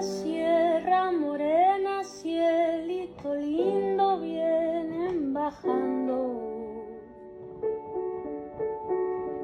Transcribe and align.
Sierra 0.00 1.12
Morena, 1.12 2.02
cielito 2.02 3.34
lindo, 3.34 4.18
vienen 4.18 5.34
bajando. 5.34 6.16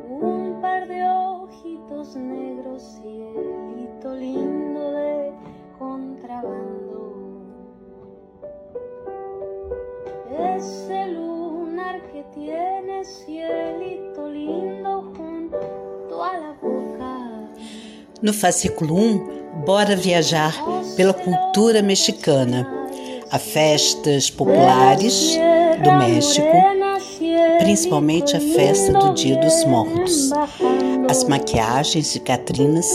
Un 0.08 0.58
par 0.62 0.88
de 0.88 1.06
ojitos 1.06 2.16
negros, 2.16 2.82
cielito 2.82 4.14
lindo 4.14 4.92
de 4.92 5.32
contrabando. 5.78 7.12
Ese 10.56 11.06
lunar 11.08 12.00
que 12.12 12.24
tiene 12.34 13.04
cielito 13.04 14.26
lindo 14.30 15.12
junto 15.14 16.24
a 16.24 16.38
la 16.38 16.52
boca. 16.62 17.50
No 18.22 18.32
fascículo 18.32 18.94
1, 18.94 19.35
bora 19.64 19.96
viajar 19.96 20.54
pela 20.96 21.14
cultura 21.14 21.82
mexicana. 21.82 22.68
Há 23.30 23.38
festas 23.38 24.30
populares 24.30 25.38
do 25.82 25.92
México, 25.92 26.56
principalmente 27.58 28.36
a 28.36 28.40
festa 28.40 28.92
do 28.92 29.14
Dia 29.14 29.36
dos 29.36 29.64
Mortos. 29.64 30.30
As 31.08 31.24
maquiagens 31.24 32.12
de 32.12 32.20
Catrinas 32.20 32.88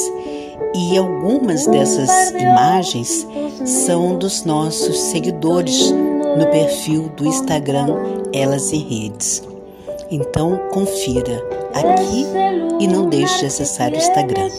e 0.75 0.97
algumas 0.97 1.65
dessas 1.67 2.31
imagens 2.31 3.27
são 3.65 4.17
dos 4.17 4.45
nossos 4.45 4.97
seguidores 4.97 5.91
no 5.91 6.47
perfil 6.47 7.09
do 7.17 7.25
Instagram 7.25 7.87
Elas 8.33 8.71
em 8.71 8.79
Redes. 8.79 9.43
Então 10.09 10.59
confira 10.71 11.41
aqui 11.73 12.25
e 12.79 12.87
não 12.87 13.07
deixe 13.09 13.39
de 13.39 13.45
acessar 13.45 13.91
o 13.91 13.95
Instagram. 13.95 14.49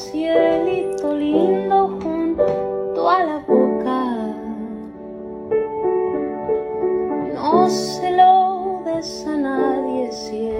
No 7.53 7.69
se 7.69 8.11
lo 8.12 8.81
des 8.83 9.27
a 9.27 9.36
nadie. 9.36 10.52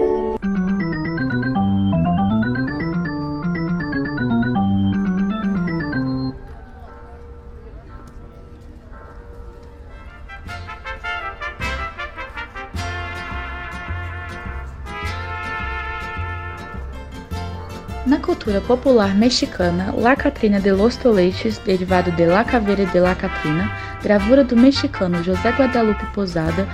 Na 18.05 18.19
cultura 18.19 18.59
popular 18.59 19.15
mexicana, 19.15 19.93
La 19.95 20.13
Catrina 20.13 20.59
de 20.59 20.73
los 20.73 20.97
Toletes, 20.97 21.57
derivado 21.59 22.11
de 22.11 22.25
La 22.25 22.43
Caveira 22.43 22.83
de 22.83 22.99
la 22.99 23.15
Catrina, 23.15 23.71
gravura 24.03 24.43
do 24.43 24.57
mexicano 24.57 25.23
José 25.23 25.51
Guadalupe 25.51 26.05
Posada, 26.07 26.67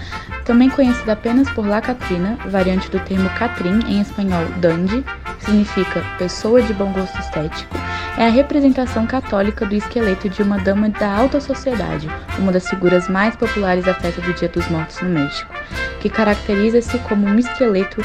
também 0.44 0.72
conhecida 0.72 1.14
apenas 1.14 1.48
por 1.52 1.68
La 1.68 1.82
Catrina, 1.82 2.36
variante 2.48 2.90
do 2.90 3.00
termo 3.02 3.30
Catrin, 3.38 3.80
em 3.88 4.02
espanhol 4.02 4.44
dandy, 4.58 5.06
significa 5.42 6.04
pessoa 6.18 6.64
de 6.64 6.74
bom 6.74 6.92
gosto 6.92 7.20
estético, 7.20 7.78
é 8.18 8.26
a 8.26 8.32
representação 8.32 9.06
católica 9.06 9.68
do 9.68 9.76
esqueleto 9.76 10.28
de 10.30 10.42
uma 10.42 10.58
dama 10.58 10.90
da 10.90 11.14
alta 11.14 11.40
sociedade, 11.40 12.10
uma 12.40 12.52
das 12.52 12.68
figuras 12.68 13.08
mais 13.08 13.36
populares 13.36 13.86
da 13.86 13.94
festa 13.94 14.20
do 14.20 14.34
Dia 14.34 14.50
dos 14.50 14.68
Mortos 14.70 15.00
no 15.02 15.10
México, 15.10 15.54
que 16.00 16.10
caracteriza-se 16.10 16.98
como 17.00 17.28
um 17.28 17.38
esqueleto 17.38 18.02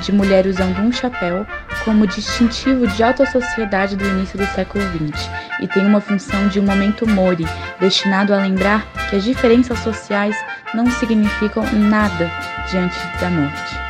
de 0.00 0.10
mulher 0.10 0.46
usando 0.46 0.78
um 0.78 0.90
chapéu 0.90 1.46
como 1.84 2.06
distintivo 2.06 2.86
de 2.86 3.02
alta 3.02 3.26
sociedade 3.26 3.96
do 3.96 4.04
início 4.04 4.38
do 4.38 4.46
século 4.46 4.84
XX 4.84 5.28
e 5.60 5.68
tem 5.68 5.84
uma 5.86 6.00
função 6.00 6.48
de 6.48 6.60
um 6.60 6.64
momento 6.64 7.08
mori, 7.08 7.44
destinado 7.80 8.32
a 8.34 8.38
lembrar 8.38 8.86
que 9.08 9.16
as 9.16 9.24
diferenças 9.24 9.78
sociais 9.80 10.36
não 10.74 10.90
significam 10.90 11.64
nada 11.72 12.30
diante 12.70 12.98
da 13.20 13.30
morte. 13.30 13.82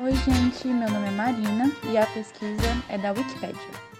Oi, 0.00 0.14
gente, 0.14 0.68
meu 0.68 0.90
nome 0.90 1.08
é 1.08 1.10
Marina 1.10 1.70
e 1.90 1.98
a 1.98 2.06
pesquisa 2.06 2.76
é 2.88 2.96
da 2.96 3.10
Wikipédia. 3.10 3.97